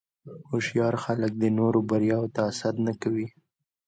[0.49, 3.27] هوښیار خلک د نورو بریاوو ته حسد نه کوي.